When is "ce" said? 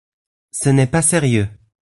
0.51-0.69